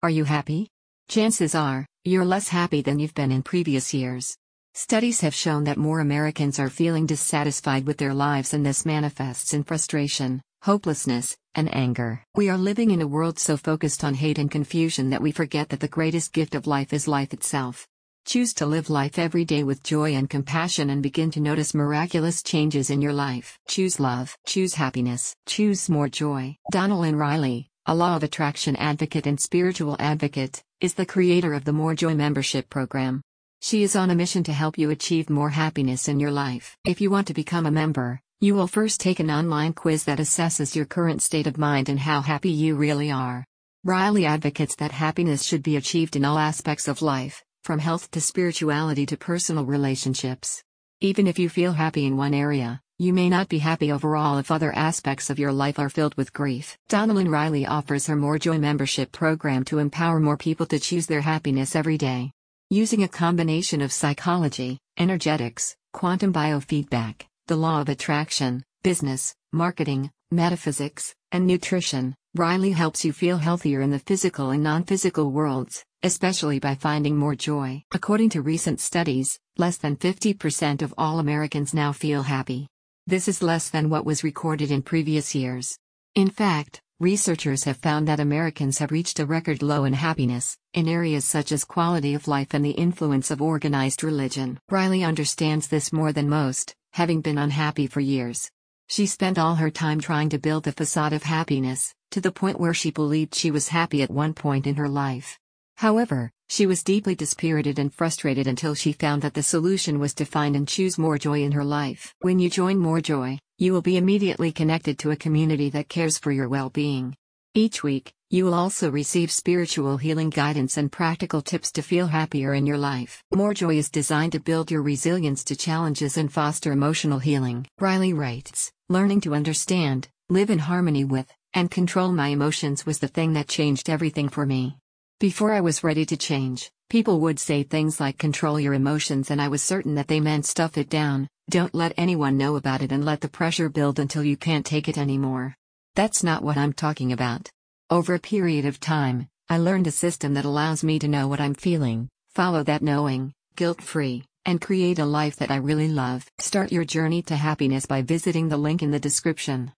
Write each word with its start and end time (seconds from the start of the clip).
Are 0.00 0.10
you 0.10 0.22
happy? 0.22 0.68
Chances 1.08 1.56
are, 1.56 1.84
you're 2.04 2.24
less 2.24 2.46
happy 2.46 2.82
than 2.82 3.00
you've 3.00 3.14
been 3.14 3.32
in 3.32 3.42
previous 3.42 3.92
years. 3.92 4.36
Studies 4.72 5.22
have 5.22 5.34
shown 5.34 5.64
that 5.64 5.76
more 5.76 5.98
Americans 5.98 6.60
are 6.60 6.70
feeling 6.70 7.04
dissatisfied 7.04 7.84
with 7.84 7.96
their 7.96 8.14
lives, 8.14 8.54
and 8.54 8.64
this 8.64 8.86
manifests 8.86 9.54
in 9.54 9.64
frustration, 9.64 10.40
hopelessness, 10.62 11.36
and 11.56 11.74
anger. 11.74 12.22
We 12.36 12.48
are 12.48 12.56
living 12.56 12.92
in 12.92 13.02
a 13.02 13.08
world 13.08 13.40
so 13.40 13.56
focused 13.56 14.04
on 14.04 14.14
hate 14.14 14.38
and 14.38 14.48
confusion 14.48 15.10
that 15.10 15.20
we 15.20 15.32
forget 15.32 15.70
that 15.70 15.80
the 15.80 15.88
greatest 15.88 16.32
gift 16.32 16.54
of 16.54 16.68
life 16.68 16.92
is 16.92 17.08
life 17.08 17.32
itself. 17.32 17.88
Choose 18.24 18.54
to 18.54 18.66
live 18.66 18.90
life 18.90 19.18
every 19.18 19.44
day 19.44 19.64
with 19.64 19.82
joy 19.82 20.14
and 20.14 20.30
compassion 20.30 20.90
and 20.90 21.02
begin 21.02 21.32
to 21.32 21.40
notice 21.40 21.74
miraculous 21.74 22.44
changes 22.44 22.88
in 22.88 23.02
your 23.02 23.14
life. 23.14 23.58
Choose 23.66 23.98
love. 23.98 24.36
Choose 24.46 24.74
happiness. 24.74 25.34
Choose 25.46 25.88
more 25.88 26.08
joy. 26.08 26.56
Donalyn 26.72 27.16
Riley, 27.18 27.68
a 27.88 27.94
law 27.94 28.14
of 28.14 28.22
attraction 28.22 28.76
advocate 28.76 29.26
and 29.26 29.40
spiritual 29.40 29.96
advocate, 29.98 30.62
is 30.78 30.92
the 30.92 31.06
creator 31.06 31.54
of 31.54 31.64
the 31.64 31.72
More 31.72 31.94
Joy 31.94 32.14
membership 32.14 32.68
program. 32.68 33.22
She 33.62 33.82
is 33.82 33.96
on 33.96 34.10
a 34.10 34.14
mission 34.14 34.44
to 34.44 34.52
help 34.52 34.76
you 34.76 34.90
achieve 34.90 35.30
more 35.30 35.48
happiness 35.48 36.06
in 36.06 36.20
your 36.20 36.30
life. 36.30 36.76
If 36.84 37.00
you 37.00 37.10
want 37.10 37.28
to 37.28 37.32
become 37.32 37.64
a 37.64 37.70
member, 37.70 38.20
you 38.40 38.54
will 38.54 38.66
first 38.66 39.00
take 39.00 39.20
an 39.20 39.30
online 39.30 39.72
quiz 39.72 40.04
that 40.04 40.18
assesses 40.18 40.76
your 40.76 40.84
current 40.84 41.22
state 41.22 41.46
of 41.46 41.56
mind 41.56 41.88
and 41.88 41.98
how 41.98 42.20
happy 42.20 42.50
you 42.50 42.76
really 42.76 43.10
are. 43.10 43.46
Riley 43.84 44.26
advocates 44.26 44.74
that 44.74 44.92
happiness 44.92 45.42
should 45.42 45.62
be 45.62 45.76
achieved 45.76 46.14
in 46.14 46.26
all 46.26 46.36
aspects 46.36 46.88
of 46.88 47.00
life, 47.00 47.42
from 47.64 47.78
health 47.78 48.10
to 48.10 48.20
spirituality 48.20 49.06
to 49.06 49.16
personal 49.16 49.64
relationships. 49.64 50.62
Even 51.00 51.26
if 51.26 51.38
you 51.38 51.48
feel 51.48 51.72
happy 51.72 52.04
in 52.04 52.18
one 52.18 52.34
area, 52.34 52.82
you 53.00 53.12
may 53.12 53.28
not 53.28 53.48
be 53.48 53.58
happy 53.58 53.92
overall 53.92 54.38
if 54.38 54.50
other 54.50 54.74
aspects 54.74 55.30
of 55.30 55.38
your 55.38 55.52
life 55.52 55.78
are 55.78 55.88
filled 55.88 56.16
with 56.16 56.32
grief. 56.32 56.76
Donalyn 56.88 57.30
Riley 57.30 57.64
offers 57.64 58.08
her 58.08 58.16
More 58.16 58.40
Joy 58.40 58.58
membership 58.58 59.12
program 59.12 59.64
to 59.66 59.78
empower 59.78 60.18
more 60.18 60.36
people 60.36 60.66
to 60.66 60.80
choose 60.80 61.06
their 61.06 61.20
happiness 61.20 61.76
every 61.76 61.96
day. 61.96 62.32
Using 62.70 63.04
a 63.04 63.08
combination 63.08 63.82
of 63.82 63.92
psychology, 63.92 64.78
energetics, 64.98 65.76
quantum 65.92 66.32
biofeedback, 66.32 67.22
the 67.46 67.54
law 67.54 67.80
of 67.80 67.88
attraction, 67.88 68.64
business, 68.82 69.32
marketing, 69.52 70.10
metaphysics, 70.32 71.14
and 71.30 71.46
nutrition, 71.46 72.16
Riley 72.34 72.72
helps 72.72 73.04
you 73.04 73.12
feel 73.12 73.38
healthier 73.38 73.80
in 73.80 73.92
the 73.92 74.00
physical 74.00 74.50
and 74.50 74.64
non 74.64 74.82
physical 74.82 75.30
worlds, 75.30 75.84
especially 76.02 76.58
by 76.58 76.74
finding 76.74 77.16
more 77.16 77.36
joy. 77.36 77.84
According 77.92 78.30
to 78.30 78.42
recent 78.42 78.80
studies, 78.80 79.38
less 79.56 79.76
than 79.76 79.96
50% 79.96 80.82
of 80.82 80.92
all 80.98 81.20
Americans 81.20 81.72
now 81.72 81.92
feel 81.92 82.22
happy. 82.22 82.66
This 83.08 83.26
is 83.26 83.40
less 83.40 83.70
than 83.70 83.88
what 83.88 84.04
was 84.04 84.22
recorded 84.22 84.70
in 84.70 84.82
previous 84.82 85.34
years. 85.34 85.78
In 86.14 86.28
fact, 86.28 86.82
researchers 87.00 87.64
have 87.64 87.78
found 87.78 88.06
that 88.06 88.20
Americans 88.20 88.76
have 88.76 88.90
reached 88.90 89.18
a 89.18 89.24
record 89.24 89.62
low 89.62 89.84
in 89.84 89.94
happiness, 89.94 90.58
in 90.74 90.86
areas 90.86 91.24
such 91.24 91.50
as 91.50 91.64
quality 91.64 92.12
of 92.12 92.28
life 92.28 92.52
and 92.52 92.62
the 92.62 92.72
influence 92.72 93.30
of 93.30 93.40
organized 93.40 94.04
religion. 94.04 94.58
Riley 94.68 95.04
understands 95.04 95.68
this 95.68 95.90
more 95.90 96.12
than 96.12 96.28
most, 96.28 96.74
having 96.92 97.22
been 97.22 97.38
unhappy 97.38 97.86
for 97.86 98.00
years. 98.00 98.50
She 98.88 99.06
spent 99.06 99.38
all 99.38 99.54
her 99.54 99.70
time 99.70 100.00
trying 100.00 100.28
to 100.28 100.38
build 100.38 100.64
the 100.64 100.72
facade 100.72 101.14
of 101.14 101.22
happiness, 101.22 101.94
to 102.10 102.20
the 102.20 102.30
point 102.30 102.60
where 102.60 102.74
she 102.74 102.90
believed 102.90 103.34
she 103.34 103.50
was 103.50 103.68
happy 103.68 104.02
at 104.02 104.10
one 104.10 104.34
point 104.34 104.66
in 104.66 104.74
her 104.74 104.86
life. 104.86 105.38
However, 105.78 106.32
she 106.48 106.66
was 106.66 106.82
deeply 106.82 107.14
dispirited 107.14 107.78
and 107.78 107.94
frustrated 107.94 108.48
until 108.48 108.74
she 108.74 108.92
found 108.92 109.22
that 109.22 109.34
the 109.34 109.44
solution 109.44 110.00
was 110.00 110.12
to 110.14 110.24
find 110.24 110.56
and 110.56 110.66
choose 110.66 110.98
more 110.98 111.18
joy 111.18 111.42
in 111.44 111.52
her 111.52 111.62
life. 111.62 112.16
When 112.20 112.40
you 112.40 112.50
join 112.50 112.78
More 112.78 113.00
Joy, 113.00 113.38
you 113.58 113.72
will 113.72 113.80
be 113.80 113.96
immediately 113.96 114.50
connected 114.50 114.98
to 114.98 115.12
a 115.12 115.16
community 115.16 115.70
that 115.70 115.88
cares 115.88 116.18
for 116.18 116.32
your 116.32 116.48
well 116.48 116.68
being. 116.68 117.14
Each 117.54 117.84
week, 117.84 118.12
you 118.28 118.44
will 118.44 118.54
also 118.54 118.90
receive 118.90 119.30
spiritual 119.30 119.98
healing 119.98 120.30
guidance 120.30 120.78
and 120.78 120.90
practical 120.90 121.42
tips 121.42 121.70
to 121.72 121.82
feel 121.82 122.08
happier 122.08 122.54
in 122.54 122.66
your 122.66 122.76
life. 122.76 123.22
More 123.32 123.54
Joy 123.54 123.76
is 123.76 123.88
designed 123.88 124.32
to 124.32 124.40
build 124.40 124.72
your 124.72 124.82
resilience 124.82 125.44
to 125.44 125.54
challenges 125.54 126.16
and 126.16 126.32
foster 126.32 126.72
emotional 126.72 127.20
healing. 127.20 127.68
Riley 127.78 128.12
writes 128.12 128.72
Learning 128.88 129.20
to 129.20 129.32
understand, 129.32 130.08
live 130.28 130.50
in 130.50 130.58
harmony 130.58 131.04
with, 131.04 131.32
and 131.54 131.70
control 131.70 132.10
my 132.10 132.28
emotions 132.28 132.84
was 132.84 132.98
the 132.98 133.06
thing 133.06 133.34
that 133.34 133.46
changed 133.46 133.88
everything 133.88 134.28
for 134.28 134.44
me. 134.44 134.76
Before 135.20 135.52
I 135.52 135.60
was 135.60 135.82
ready 135.82 136.06
to 136.06 136.16
change, 136.16 136.70
people 136.88 137.18
would 137.18 137.40
say 137.40 137.64
things 137.64 137.98
like 137.98 138.18
control 138.18 138.60
your 138.60 138.72
emotions, 138.72 139.32
and 139.32 139.42
I 139.42 139.48
was 139.48 139.64
certain 139.64 139.96
that 139.96 140.06
they 140.06 140.20
meant 140.20 140.46
stuff 140.46 140.78
it 140.78 140.88
down, 140.88 141.26
don't 141.50 141.74
let 141.74 141.92
anyone 141.96 142.38
know 142.38 142.54
about 142.54 142.82
it, 142.82 142.92
and 142.92 143.04
let 143.04 143.20
the 143.20 143.28
pressure 143.28 143.68
build 143.68 143.98
until 143.98 144.22
you 144.22 144.36
can't 144.36 144.64
take 144.64 144.88
it 144.88 144.96
anymore. 144.96 145.56
That's 145.96 146.22
not 146.22 146.44
what 146.44 146.56
I'm 146.56 146.72
talking 146.72 147.10
about. 147.10 147.50
Over 147.90 148.14
a 148.14 148.20
period 148.20 148.64
of 148.64 148.78
time, 148.78 149.26
I 149.48 149.58
learned 149.58 149.88
a 149.88 149.90
system 149.90 150.34
that 150.34 150.44
allows 150.44 150.84
me 150.84 151.00
to 151.00 151.08
know 151.08 151.26
what 151.26 151.40
I'm 151.40 151.54
feeling, 151.54 152.08
follow 152.36 152.62
that 152.62 152.82
knowing, 152.82 153.32
guilt 153.56 153.82
free, 153.82 154.24
and 154.44 154.60
create 154.60 155.00
a 155.00 155.04
life 155.04 155.34
that 155.36 155.50
I 155.50 155.56
really 155.56 155.88
love. 155.88 156.30
Start 156.38 156.70
your 156.70 156.84
journey 156.84 157.22
to 157.22 157.34
happiness 157.34 157.86
by 157.86 158.02
visiting 158.02 158.48
the 158.48 158.56
link 158.56 158.84
in 158.84 158.92
the 158.92 159.00
description. 159.00 159.72